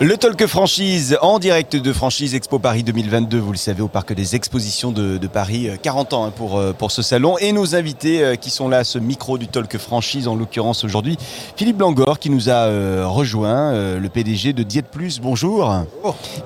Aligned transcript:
Le 0.00 0.16
Talk 0.16 0.46
Franchise 0.46 1.18
en 1.22 1.40
direct 1.40 1.74
de 1.74 1.92
Franchise 1.92 2.36
Expo 2.36 2.60
Paris 2.60 2.84
2022, 2.84 3.36
vous 3.36 3.50
le 3.50 3.58
savez, 3.58 3.82
au 3.82 3.88
Parc 3.88 4.12
des 4.12 4.36
Expositions 4.36 4.92
de, 4.92 5.18
de 5.18 5.26
Paris. 5.26 5.70
40 5.82 6.12
ans 6.12 6.24
hein, 6.24 6.30
pour, 6.30 6.56
euh, 6.56 6.72
pour 6.72 6.92
ce 6.92 7.02
salon. 7.02 7.36
Et 7.38 7.50
nos 7.50 7.74
invités 7.74 8.22
euh, 8.22 8.36
qui 8.36 8.50
sont 8.50 8.68
là 8.68 8.78
à 8.78 8.84
ce 8.84 9.00
micro 9.00 9.38
du 9.38 9.48
Talk 9.48 9.76
Franchise, 9.76 10.28
en 10.28 10.36
l'occurrence 10.36 10.84
aujourd'hui, 10.84 11.18
Philippe 11.56 11.80
Langor 11.80 12.20
qui 12.20 12.30
nous 12.30 12.48
a 12.48 12.66
euh, 12.68 13.08
rejoint, 13.08 13.72
euh, 13.72 13.98
le 13.98 14.08
PDG 14.08 14.52
de 14.52 14.62
Diète 14.62 14.86
Plus. 14.86 15.18
Bonjour. 15.18 15.74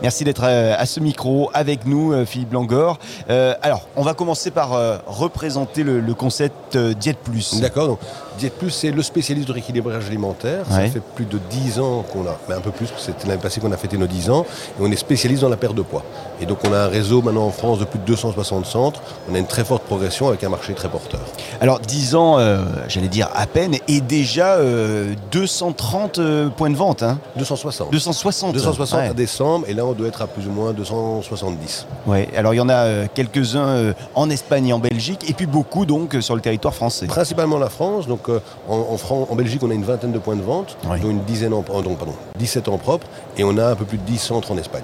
Merci 0.01 0.25
d'être 0.25 0.45
euh, 0.45 0.75
à 0.79 0.87
ce 0.87 1.01
micro 1.01 1.51
avec 1.53 1.85
nous, 1.85 2.15
euh, 2.15 2.25
Philippe 2.25 2.55
Langor. 2.55 2.99
Euh, 3.29 3.55
alors, 3.61 3.87
on 3.97 4.03
va 4.03 4.15
commencer 4.15 4.51
par 4.51 4.73
euh, 4.73 4.97
représenter 5.07 5.83
le, 5.83 6.01
le 6.01 6.15
concept 6.15 6.77
euh, 6.77 6.95
Diète 6.95 7.19
Plus. 7.19 7.61
D'accord, 7.61 7.99
Diète 8.39 8.55
Plus, 8.55 8.71
c'est 8.71 8.91
le 8.91 9.03
spécialiste 9.03 9.49
de 9.49 9.53
rééquilibrage 9.53 10.07
alimentaire. 10.07 10.65
Ouais. 10.71 10.87
Ça 10.87 10.93
fait 10.93 11.03
plus 11.15 11.25
de 11.25 11.39
10 11.51 11.81
ans 11.81 12.05
qu'on 12.13 12.27
a, 12.27 12.39
mais 12.49 12.55
un 12.55 12.61
peu 12.61 12.71
plus, 12.71 12.89
c'était 12.99 13.29
l'année 13.29 13.41
passée 13.41 13.61
qu'on 13.61 13.73
a 13.73 13.77
fêté 13.77 13.99
nos 13.99 14.07
10 14.07 14.31
ans, 14.31 14.47
et 14.79 14.83
on 14.83 14.91
est 14.91 14.97
spécialiste 14.97 15.43
dans 15.43 15.49
la 15.49 15.57
perte 15.57 15.75
de 15.75 15.83
poids. 15.83 16.03
Et 16.41 16.47
donc 16.47 16.59
on 16.69 16.73
a 16.73 16.79
un 16.79 16.89
réseau 16.89 17.23
maintenant 17.23 17.47
en 17.47 17.51
France 17.51 17.79
de 17.79 17.85
plus 17.85 17.99
de 17.99 18.05
260 18.05 18.67
centres, 18.67 19.01
on 19.31 19.35
a 19.35 19.39
une 19.39 19.47
très 19.47 19.65
forte 19.65 19.83
progression 19.85 20.29
avec 20.29 20.43
un 20.45 20.49
marché 20.49 20.75
très 20.75 20.89
porteur. 20.89 21.21
Alors 21.61 21.81
10 21.81 22.15
ans, 22.15 22.39
euh, 22.39 22.65
j'allais 22.89 23.09
dire 23.09 23.29
à 23.35 23.47
peine, 23.47 23.77
et 23.89 24.01
déjà 24.01 24.55
euh, 24.57 25.15
230 25.31 26.19
euh, 26.19 26.49
points 26.49 26.71
de 26.71 26.77
vente. 26.77 27.03
Hein 27.03 27.19
260. 27.37 27.91
260. 27.91 28.55
260 28.55 28.99
ouais. 28.99 29.09
à 29.09 29.15
décembre, 29.15 29.67
et 29.69 29.75
là 29.75 29.85
on 29.85 29.93
doit 29.93 30.09
être 30.09 30.23
à 30.23 30.27
plus 30.27 30.47
ou 30.47 30.51
moins 30.51 30.73
270. 30.73 31.87
Ouais, 32.07 32.29
alors 32.37 32.55
il 32.55 32.57
y 32.57 32.61
en 32.61 32.69
a 32.69 32.75
euh, 32.75 33.07
quelques-uns 33.13 33.69
euh, 33.69 33.93
en 34.15 34.31
Espagne 34.31 34.69
et 34.69 34.73
en 34.73 34.79
Belgique, 34.79 35.29
et 35.29 35.33
puis 35.33 35.47
beaucoup 35.47 35.87
donc 35.87 36.15
euh, 36.15 36.21
sur 36.21 36.35
le 36.35 36.41
territoire 36.41 36.75
français. 36.75 37.07
Principalement 37.07 37.59
la 37.59 37.69
France, 37.69 38.07
donc 38.07 38.22
euh, 38.29 38.41
en, 38.69 38.77
en, 38.91 38.97
Fran- 38.97 39.27
en 39.31 39.35
Belgique 39.35 39.63
on 39.63 39.71
a 39.71 39.75
une 39.75 39.85
vingtaine 39.85 40.13
de 40.13 40.19
points 40.19 40.37
de 40.37 40.43
vente, 40.43 40.77
Oui. 40.91 41.01
dont 41.01 41.11
une 41.11 41.25
dizaine 41.25 41.53
en, 41.55 41.63
donc, 41.63 41.99
pardon, 41.99 42.15
17 42.39 42.69
en 42.69 42.79
propre, 42.79 43.07
et 43.37 43.45
on 43.45 43.57
a 43.59 43.67
un 43.67 43.75
peu 43.75 43.85
plus 43.85 43.99
de 43.99 44.05
10 44.05 44.19
centres 44.19 44.53
en 44.53 44.59
Espagne. 44.59 44.83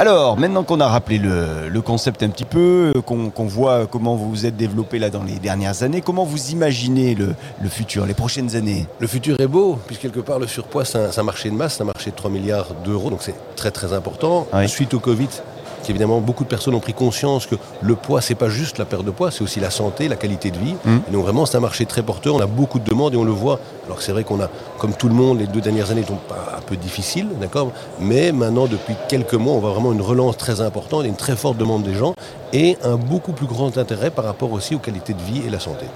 Alors 0.00 0.36
maintenant 0.38 0.62
qu'on 0.62 0.78
a 0.80 0.86
rappelé 0.86 1.18
le, 1.18 1.68
le 1.68 1.80
concept 1.80 2.22
un 2.22 2.28
petit 2.28 2.44
peu, 2.44 2.92
euh, 2.94 3.00
qu'on 3.02 3.46
voit 3.46 3.86
comment 3.88 4.14
vous 4.14 4.30
vous 4.30 4.46
êtes 4.46 4.56
développé 4.56 5.00
là 5.00 5.10
dans 5.10 5.24
les 5.24 5.40
dernières 5.40 5.82
années, 5.82 6.02
comment 6.02 6.24
vous 6.24 6.50
imaginez 6.50 7.16
le, 7.16 7.34
le 7.60 7.68
futur, 7.68 8.06
les 8.06 8.14
prochaines 8.14 8.54
années? 8.54 8.86
Le 9.00 9.08
futur 9.08 9.40
est 9.40 9.48
beau, 9.48 9.76
puisque 9.86 10.02
quelque 10.02 10.20
part 10.20 10.38
le 10.38 10.46
surpoids 10.46 10.84
c'est 10.84 11.18
un, 11.18 11.22
marché 11.24 11.50
de 11.50 11.56
masse, 11.56 11.74
c'est 11.76 11.82
un 11.82 11.86
marché 11.86 12.10
de 12.12 12.16
3 12.16 12.30
milliards 12.30 12.68
d'euros, 12.84 13.10
donc 13.10 13.22
c'est 13.22 13.34
très 13.56 13.72
très 13.72 13.92
important. 13.92 14.46
Oui. 14.52 14.68
Suite 14.68 14.94
au 14.94 15.00
Covid, 15.00 15.28
évidemment 15.88 16.20
beaucoup 16.20 16.44
de 16.44 16.48
personnes 16.48 16.74
ont 16.74 16.80
pris 16.80 16.94
conscience 16.94 17.46
que 17.46 17.56
le 17.80 17.94
poids 17.94 18.20
c'est 18.20 18.34
pas 18.34 18.48
juste 18.48 18.78
la 18.78 18.84
perte 18.84 19.04
de 19.04 19.10
poids, 19.10 19.30
c'est 19.30 19.42
aussi 19.42 19.60
la 19.60 19.70
santé, 19.70 20.08
la 20.08 20.16
qualité 20.16 20.50
de 20.50 20.58
vie. 20.58 20.74
Mm. 20.84 20.98
Et 21.08 21.12
donc 21.12 21.22
vraiment 21.24 21.46
c'est 21.46 21.56
un 21.56 21.60
marché 21.60 21.86
très 21.86 22.02
porteur, 22.02 22.34
on 22.34 22.40
a 22.40 22.46
beaucoup 22.46 22.78
de 22.78 22.84
demandes 22.84 23.14
et 23.14 23.16
on 23.16 23.24
le 23.24 23.32
voit. 23.32 23.60
Alors 23.86 23.98
que 23.98 24.02
c'est 24.02 24.12
vrai 24.12 24.24
qu'on 24.24 24.40
a, 24.40 24.50
comme 24.78 24.92
tout 24.92 25.08
le 25.08 25.14
monde, 25.14 25.38
les 25.38 25.46
deux 25.46 25.60
dernières 25.60 25.90
années 25.90 26.04
sont 26.06 26.18
un 26.34 26.60
peu 26.60 26.76
difficiles, 26.76 27.28
d'accord? 27.40 27.72
Mais 28.00 28.32
maintenant 28.32 28.66
depuis 28.66 28.94
quelques 29.08 29.34
mois 29.34 29.54
on 29.54 29.60
voit 29.60 29.70
vraiment 29.70 29.92
une 29.92 30.02
relance 30.02 30.36
très 30.36 30.60
importante 30.60 31.04
et 31.04 31.08
une 31.08 31.16
très 31.16 31.36
forte 31.36 31.56
demande 31.56 31.82
des 31.82 31.94
gens 31.94 32.14
et 32.52 32.78
un 32.82 32.96
beaucoup 32.96 33.32
plus 33.32 33.46
grand 33.46 33.76
intérêt 33.78 34.10
par 34.10 34.24
rapport 34.24 34.52
aussi 34.52 34.74
aux 34.74 34.78
qualités 34.78 35.14
de 35.14 35.22
vie 35.22 35.42
et 35.46 35.50
la 35.50 35.60
santé. 35.60 35.86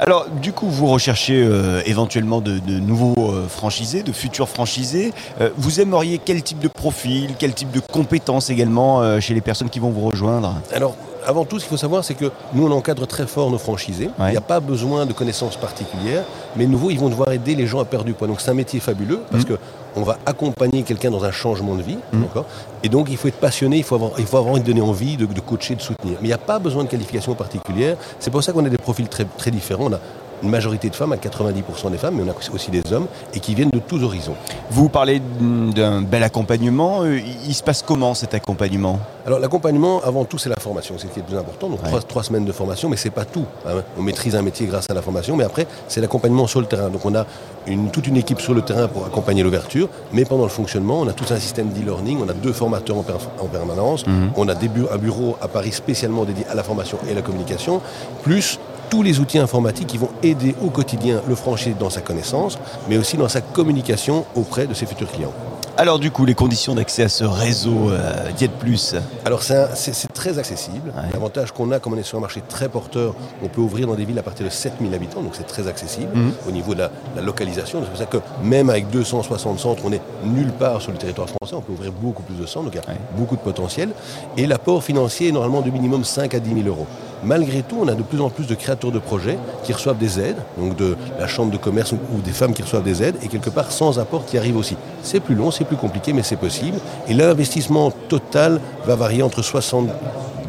Alors, 0.00 0.26
du 0.42 0.52
coup, 0.52 0.68
vous 0.68 0.86
recherchez 0.86 1.42
euh, 1.42 1.82
éventuellement 1.86 2.40
de, 2.40 2.58
de 2.58 2.78
nouveaux 2.78 3.32
euh, 3.32 3.46
franchisés, 3.48 4.02
de 4.02 4.12
futurs 4.12 4.48
franchisés. 4.48 5.12
Euh, 5.40 5.50
vous 5.56 5.80
aimeriez 5.80 6.20
quel 6.24 6.42
type 6.42 6.58
de 6.60 6.68
profil, 6.68 7.34
quel 7.38 7.52
type 7.52 7.70
de 7.70 7.80
compétences 7.80 8.50
également 8.50 9.00
euh, 9.00 9.20
chez 9.20 9.34
les 9.34 9.40
personnes 9.40 9.70
qui 9.70 9.78
vont 9.78 9.90
vous 9.90 10.06
rejoindre? 10.06 10.54
Alors, 10.72 10.94
avant 11.28 11.44
tout, 11.44 11.58
ce 11.58 11.64
qu'il 11.64 11.70
faut 11.70 11.76
savoir, 11.76 12.02
c'est 12.04 12.14
que 12.14 12.30
nous, 12.54 12.66
on 12.66 12.70
encadre 12.72 13.06
très 13.06 13.26
fort 13.26 13.50
nos 13.50 13.58
franchisés. 13.58 14.08
Il 14.18 14.30
n'y 14.30 14.36
a 14.36 14.40
pas 14.40 14.60
besoin 14.60 15.04
de 15.04 15.12
connaissances 15.12 15.56
particulières, 15.56 16.24
mais 16.56 16.66
nouveau, 16.66 16.90
ils 16.90 16.98
vont 16.98 17.10
devoir 17.10 17.30
aider 17.32 17.54
les 17.54 17.66
gens 17.66 17.80
à 17.80 17.84
perdre 17.84 18.06
du 18.06 18.14
poids. 18.14 18.26
Donc, 18.26 18.40
c'est 18.40 18.50
un 18.50 18.54
métier 18.54 18.80
fabuleux 18.80 19.20
parce 19.30 19.44
Mhm. 19.44 19.50
que 19.50 19.58
on 19.96 20.02
va 20.02 20.16
accompagner 20.26 20.82
quelqu'un 20.84 21.10
dans 21.10 21.24
un 21.24 21.30
changement 21.30 21.74
de 21.74 21.82
vie, 21.82 21.98
d'accord? 22.12 22.46
Et 22.82 22.88
donc, 22.88 23.08
il 23.10 23.16
faut 23.18 23.28
être 23.28 23.40
passionné, 23.40 23.76
il 23.78 23.82
faut 23.84 23.96
avoir, 23.96 24.12
il 24.18 24.24
faut 24.26 24.36
avoir 24.38 24.52
envie 24.54 24.62
de 24.62 24.66
donner 24.66 24.80
envie, 24.80 25.16
de, 25.16 25.26
de 25.26 25.40
coacher, 25.40 25.74
de 25.74 25.82
soutenir. 25.82 26.14
Mais 26.20 26.28
il 26.28 26.30
n'y 26.30 26.32
a 26.32 26.38
pas 26.38 26.58
besoin 26.58 26.84
de 26.84 26.88
qualification 26.88 27.34
particulière. 27.34 27.96
C'est 28.20 28.30
pour 28.30 28.42
ça 28.42 28.52
qu'on 28.52 28.64
a 28.64 28.68
des 28.70 28.78
profils 28.78 29.08
très, 29.08 29.24
très 29.36 29.50
différents. 29.50 29.86
On 29.86 29.92
a 29.94 30.00
une 30.42 30.50
majorité 30.50 30.88
de 30.88 30.94
femmes, 30.94 31.12
à 31.12 31.16
90% 31.16 31.90
des 31.90 31.98
femmes, 31.98 32.14
mais 32.16 32.22
on 32.22 32.30
a 32.30 32.54
aussi 32.54 32.70
des 32.70 32.92
hommes, 32.92 33.06
et 33.34 33.40
qui 33.40 33.54
viennent 33.56 33.70
de 33.70 33.80
tous 33.80 34.00
horizons. 34.04 34.36
Vous 34.70 34.88
parlez 34.88 35.20
mm, 35.20 35.72
d'un 35.74 36.00
bel 36.02 36.22
accompagnement. 36.22 37.02
Euh, 37.02 37.18
Il 37.48 37.54
se 37.54 37.62
passe 37.64 37.82
comment 37.82 38.14
cet 38.14 38.34
accompagnement? 38.34 39.00
Alors 39.28 39.40
l'accompagnement, 39.40 40.00
avant 40.06 40.24
tout, 40.24 40.38
c'est 40.38 40.48
la 40.48 40.56
formation, 40.56 40.94
c'est 40.96 41.06
ce 41.06 41.12
qui 41.12 41.18
est 41.18 41.22
le 41.22 41.28
plus 41.28 41.36
important. 41.36 41.68
Donc 41.68 41.82
Ouais. 41.82 41.88
trois, 41.88 42.00
trois 42.00 42.22
semaines 42.22 42.46
de 42.46 42.52
formation, 42.52 42.88
mais 42.88 42.96
c'est 42.96 43.10
pas 43.10 43.26
tout. 43.26 43.44
hein. 43.66 43.82
On 43.98 44.02
maîtrise 44.02 44.34
un 44.34 44.40
métier 44.40 44.66
grâce 44.66 44.86
à 44.88 44.94
la 44.94 45.02
formation, 45.02 45.36
mais 45.36 45.44
après, 45.44 45.66
c'est 45.86 46.00
l'accompagnement 46.00 46.46
sur 46.46 46.60
le 46.62 46.66
terrain. 46.66 46.88
Donc 46.88 47.04
on 47.04 47.14
a 47.14 47.26
une, 47.66 47.90
toute 47.90 48.06
une 48.06 48.16
équipe 48.16 48.40
sur 48.40 48.54
le 48.54 48.62
terrain 48.62 48.88
pour 48.88 49.04
accompagner 49.04 49.42
l'ouverture, 49.42 49.90
mais 50.14 50.24
pendant 50.24 50.44
le 50.44 50.48
fonctionnement, 50.48 51.00
on 51.00 51.08
a 51.08 51.12
tout 51.12 51.26
un 51.30 51.36
système 51.38 51.68
d'e-learning, 51.68 52.20
on 52.24 52.28
a 52.30 52.32
deux 52.32 52.54
formateurs 52.54 52.96
en, 52.96 53.46
permanence, 53.48 54.06
Mhm. 54.06 54.30
on 54.34 54.48
a 54.48 54.54
des 54.54 54.68
bu- 54.68 54.86
un 54.90 54.96
bureau 54.96 55.36
à 55.42 55.48
Paris 55.48 55.72
spécialement 55.72 56.24
dédié 56.24 56.46
à 56.50 56.54
la 56.54 56.62
formation 56.62 56.96
et 57.06 57.12
à 57.12 57.14
la 57.14 57.20
communication, 57.20 57.82
plus 58.22 58.58
tous 58.88 59.02
les 59.02 59.20
outils 59.20 59.38
informatiques 59.38 59.88
qui 59.88 59.98
vont 59.98 60.08
aider 60.22 60.54
au 60.64 60.70
quotidien 60.70 61.20
le 61.28 61.34
franchisé 61.34 61.74
dans 61.78 61.90
sa 61.90 62.00
connaissance, 62.00 62.58
mais 62.88 62.96
aussi 62.96 63.18
dans 63.18 63.28
sa 63.28 63.42
communication 63.42 64.24
auprès 64.34 64.66
de 64.66 64.72
ses 64.72 64.86
futurs 64.86 65.12
clients. 65.12 65.34
Alors, 65.80 66.00
du 66.00 66.10
coup, 66.10 66.24
les 66.24 66.34
conditions 66.34 66.74
d'accès 66.74 67.04
à 67.04 67.08
ce 67.08 67.22
réseau 67.22 67.90
euh, 67.90 68.32
Diète 68.36 68.50
Plus 68.58 68.96
Alors 69.24 69.44
c'est 69.44 69.54
un- 69.56 69.68
c'est 69.76 69.94
c'est 69.94 70.12
très 70.12 70.36
accessible. 70.40 70.92
Ouais. 70.96 71.04
L'avantage 71.12 71.52
qu'on 71.52 71.70
a, 71.70 71.78
comme 71.78 71.92
on 71.92 71.96
est 71.96 72.02
sur 72.02 72.18
un 72.18 72.20
marché 72.20 72.42
très 72.48 72.68
porteur, 72.68 73.14
on 73.44 73.46
peut 73.46 73.60
ouvrir 73.60 73.86
dans 73.86 73.94
des 73.94 74.04
villes 74.04 74.18
à 74.18 74.24
partir 74.24 74.44
de 74.44 74.50
7000 74.50 74.92
habitants, 74.92 75.22
donc 75.22 75.34
c'est 75.36 75.46
très 75.46 75.68
accessible 75.68 76.08
Mhm. 76.12 76.32
au 76.48 76.50
niveau 76.50 76.74
de 76.74 76.80
la, 76.80 76.90
la 77.14 77.22
localisation. 77.22 77.78
C'est 77.84 77.90
pour 77.90 77.96
ça 77.98 78.06
que 78.06 78.16
même 78.42 78.70
avec 78.70 78.90
260 78.90 79.60
centres, 79.60 79.82
on 79.84 79.92
est 79.92 80.00
nulle 80.24 80.50
part 80.50 80.82
sur 80.82 80.90
le 80.90 80.98
territoire 80.98 81.28
français, 81.28 81.54
on 81.54 81.60
peut 81.62 81.72
ouvrir 81.72 81.92
beaucoup 81.92 82.24
plus 82.24 82.34
de 82.34 82.44
centres, 82.46 82.64
donc 82.64 82.74
il 82.74 82.78
y 82.78 82.84
a 82.84 82.88
Ouais. 82.92 82.98
beaucoup 83.16 83.36
de 83.36 83.40
potentiel. 83.42 83.90
Et 84.36 84.48
l'apport 84.48 84.82
financier 84.82 85.28
est 85.28 85.32
normalement 85.32 85.60
de 85.62 85.70
minimum 85.70 86.02
5 86.04 86.34
à 86.34 86.40
10 86.40 86.54
000 86.54 86.66
euros. 86.66 86.88
Malgré 87.24 87.62
tout, 87.62 87.78
on 87.80 87.88
a 87.88 87.94
de 87.94 88.02
plus 88.02 88.20
en 88.20 88.30
plus 88.30 88.46
de 88.46 88.54
créateurs 88.54 88.92
de 88.92 88.98
projets 88.98 89.38
qui 89.64 89.72
reçoivent 89.72 89.98
des 89.98 90.20
aides, 90.20 90.38
donc 90.56 90.76
de 90.76 90.96
la 91.18 91.26
chambre 91.26 91.50
de 91.50 91.56
commerce 91.56 91.92
ou, 91.92 92.20
des 92.24 92.32
femmes 92.32 92.52
qui 92.52 92.62
reçoivent 92.62 92.84
des 92.84 93.02
aides, 93.02 93.16
et 93.22 93.28
quelque 93.28 93.50
part 93.50 93.72
sans 93.72 93.98
apport 93.98 94.24
qui 94.24 94.38
arrive 94.38 94.56
aussi. 94.56 94.76
C'est 95.02 95.20
plus 95.20 95.34
long, 95.34 95.50
c'est 95.50 95.64
plus 95.64 95.76
compliqué, 95.76 96.12
mais 96.12 96.22
c'est 96.22 96.36
possible. 96.36 96.78
Et 97.08 97.14
l'investissement 97.14 97.90
total 98.08 98.60
va 98.84 98.96
varier 98.96 99.22
entre 99.22 99.42
70 99.42 99.92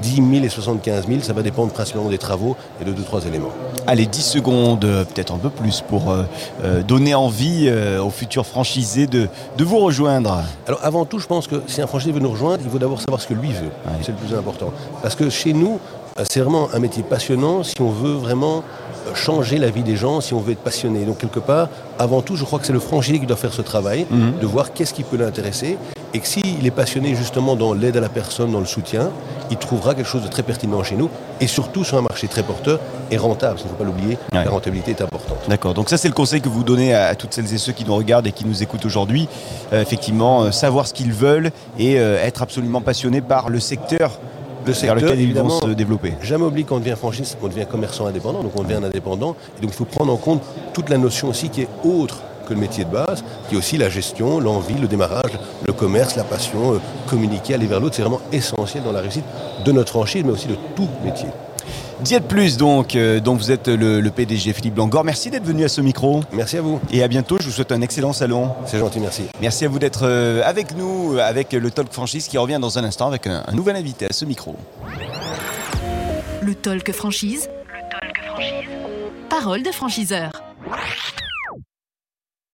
000 0.03 0.45
et 0.45 0.49
75 0.49 1.07
000, 1.07 1.21
ça 1.21 1.33
va 1.33 1.41
dépendre 1.41 1.71
principalement 1.71 2.09
des 2.09 2.17
travaux 2.17 2.55
et 2.81 2.85
de 2.85 2.91
deux, 2.91 3.03
trois 3.03 3.25
éléments. 3.25 3.51
Allez, 3.87 4.05
10 4.05 4.21
secondes, 4.21 4.85
euh, 4.85 5.03
peut-être 5.03 5.33
un 5.33 5.37
peu 5.37 5.49
plus, 5.49 5.81
pour 5.81 6.11
euh, 6.11 6.23
euh, 6.63 6.83
donner 6.83 7.15
envie 7.15 7.65
euh, 7.67 8.01
aux 8.01 8.09
futurs 8.09 8.45
franchisés 8.45 9.07
de, 9.07 9.27
de 9.57 9.63
vous 9.63 9.79
rejoindre. 9.79 10.43
Alors 10.67 10.79
avant 10.83 11.05
tout, 11.05 11.19
je 11.19 11.27
pense 11.27 11.47
que 11.47 11.61
si 11.67 11.81
un 11.81 11.87
franchisé 11.87 12.11
veut 12.11 12.19
nous 12.19 12.31
rejoindre, 12.31 12.61
il 12.63 12.69
faut 12.69 12.79
d'abord 12.79 13.01
savoir 13.01 13.21
ce 13.21 13.27
que 13.27 13.33
lui 13.33 13.51
veut. 13.51 13.71
C'est 14.01 14.11
le 14.11 14.17
plus 14.17 14.35
important. 14.35 14.71
Parce 15.01 15.15
que 15.15 15.29
chez 15.29 15.53
nous, 15.53 15.79
c'est 16.23 16.39
vraiment 16.41 16.69
un 16.73 16.79
métier 16.79 17.03
passionnant 17.03 17.63
si 17.63 17.79
on 17.81 17.89
veut 17.89 18.13
vraiment 18.13 18.63
euh, 19.07 19.15
changer 19.15 19.57
la 19.57 19.69
vie 19.69 19.83
des 19.83 19.95
gens, 19.95 20.21
si 20.21 20.33
on 20.33 20.39
veut 20.39 20.51
être 20.53 20.59
passionné. 20.59 21.05
Donc 21.05 21.17
quelque 21.19 21.39
part, 21.39 21.69
avant 21.97 22.21
tout, 22.21 22.35
je 22.35 22.43
crois 22.43 22.59
que 22.59 22.65
c'est 22.65 22.73
le 22.73 22.79
franchisé 22.79 23.19
qui 23.19 23.25
doit 23.25 23.37
faire 23.37 23.53
ce 23.53 23.61
travail, 23.61 24.05
Mhm. 24.09 24.39
de 24.41 24.45
voir 24.47 24.73
qu'est-ce 24.73 24.93
qui 24.93 25.03
peut 25.03 25.17
l'intéresser. 25.17 25.77
Et 26.15 26.19
que 26.19 26.27
s'il 26.27 26.65
est 26.65 26.71
passionné 26.71 27.13
justement 27.13 27.55
dans 27.55 27.73
l'aide 27.73 27.95
à 27.95 27.99
la 28.01 28.09
personne, 28.09 28.51
dans 28.51 28.59
le 28.59 28.65
soutien, 28.65 29.11
il 29.51 29.57
trouvera 29.57 29.93
quelque 29.93 30.07
chose 30.07 30.23
de 30.23 30.27
très 30.27 30.41
pertinent 30.41 30.81
chez 30.83 30.95
nous. 30.95 31.07
Et 31.39 31.45
surtout 31.45 31.83
sur 31.83 31.99
un 31.99 32.01
marché 32.01 32.27
très 32.27 32.41
porteur 32.41 32.79
et 33.11 33.17
rentable. 33.17 33.59
Il 33.59 33.65
ne 33.65 33.69
faut 33.69 33.75
pas 33.75 33.83
l'oublier, 33.83 34.17
Ouais. 34.33 34.43
la 34.43 34.49
rentabilité 34.49 34.89
est 34.91 35.01
importante. 35.03 35.37
D'accord, 35.47 35.75
donc 35.75 35.87
ça 35.87 35.97
c'est 35.97 36.07
le 36.07 36.15
conseil 36.15 36.41
que 36.41 36.49
vous 36.49 36.63
donnez 36.63 36.95
à, 36.95 37.05
à 37.09 37.15
toutes 37.15 37.33
celles 37.35 37.53
et 37.53 37.59
ceux 37.59 37.73
qui 37.73 37.85
nous 37.85 37.95
regardent 37.95 38.25
et 38.25 38.31
qui 38.31 38.43
nous 38.45 38.63
écoutent 38.63 38.85
aujourd'hui. 38.87 39.27
Euh, 39.71 39.81
effectivement, 39.83 40.41
euh, 40.45 40.51
savoir 40.51 40.87
ce 40.87 40.93
qu'ils 40.95 41.13
veulent 41.13 41.51
et 41.77 41.99
euh, 41.99 42.17
être 42.23 42.41
absolument 42.41 42.81
passionné 42.81 43.21
par 43.21 43.49
le 43.49 43.59
secteur, 43.59 44.19
Le 44.69 44.73
vers 44.73 44.81
secteur, 44.81 44.95
lequel 44.95 45.09
ils 45.09 45.15
vont 45.15 45.23
évidemment, 45.23 45.61
se 45.61 45.67
développer. 45.67 46.13
Jamais 46.21 46.45
oublier 46.45 46.65
qu'on 46.65 46.79
devient 46.79 46.95
franchise, 46.95 47.37
on 47.41 47.47
devient 47.47 47.65
commerçant 47.69 48.05
indépendant, 48.05 48.43
donc 48.43 48.51
on 48.55 48.63
devient 48.63 48.75
un 48.75 48.83
indépendant. 48.83 49.35
Et 49.57 49.61
donc 49.61 49.71
il 49.71 49.75
faut 49.75 49.85
prendre 49.85 50.13
en 50.13 50.17
compte 50.17 50.41
toute 50.73 50.89
la 50.89 50.97
notion 50.97 51.29
aussi 51.29 51.49
qui 51.49 51.61
est 51.61 51.69
autre 51.83 52.21
que 52.47 52.53
le 52.53 52.59
métier 52.59 52.83
de 52.83 52.89
base, 52.89 53.23
qui 53.47 53.55
est 53.55 53.57
aussi 53.57 53.77
la 53.77 53.89
gestion, 53.89 54.39
l'envie, 54.39 54.75
le 54.75 54.87
démarrage, 54.87 55.31
le 55.65 55.73
commerce, 55.73 56.15
la 56.15 56.23
passion, 56.23 56.73
euh, 56.73 56.77
communiquer, 57.07 57.53
aller 57.53 57.67
vers 57.67 57.79
l'autre. 57.79 57.95
C'est 57.95 58.01
vraiment 58.01 58.21
essentiel 58.31 58.83
dans 58.83 58.91
la 58.91 59.01
réussite 59.01 59.25
de 59.65 59.71
notre 59.71 59.89
franchise, 59.89 60.23
mais 60.25 60.31
aussi 60.31 60.47
de 60.47 60.55
tout 60.75 60.87
métier. 61.03 61.29
Diète 62.01 62.27
Plus 62.27 62.55
donc, 62.57 62.95
euh, 62.95 63.19
dont 63.19 63.35
vous 63.35 63.51
êtes 63.51 63.67
le, 63.67 63.99
le 63.99 64.09
PDG 64.11 64.53
Philippe 64.53 64.77
Langor. 64.77 65.03
Merci 65.03 65.29
d'être 65.29 65.43
venu 65.43 65.65
à 65.65 65.67
ce 65.69 65.81
micro 65.81 66.21
Merci 66.31 66.57
à 66.57 66.61
vous. 66.61 66.79
et 66.91 67.03
à 67.03 67.07
bientôt. 67.07 67.37
Je 67.39 67.45
vous 67.45 67.51
souhaite 67.51 67.71
un 67.73 67.81
excellent 67.81 68.13
salon. 68.13 68.51
C'est 68.65 68.79
gentil, 68.79 68.99
merci. 68.99 69.23
Merci 69.41 69.65
à 69.65 69.69
vous 69.69 69.79
d'être 69.79 70.01
euh, 70.03 70.41
avec 70.45 70.75
nous, 70.77 71.17
avec 71.19 71.51
le 71.51 71.71
Talk 71.71 71.91
Franchise 71.91 72.27
qui 72.27 72.37
revient 72.37 72.57
dans 72.61 72.77
un 72.79 72.83
instant 72.85 73.07
avec 73.07 73.27
un, 73.27 73.43
un 73.45 73.51
nouvel 73.53 73.75
invité 73.75 74.05
à 74.05 74.13
ce 74.13 74.23
micro. 74.25 74.55
Le 76.41 76.55
talk 76.55 76.91
franchise. 76.93 77.49
Le 77.67 77.89
talk 77.91 78.17
franchise. 78.25 78.69
Parole 79.29 79.61
de 79.63 79.71
franchiseur. 79.71 80.38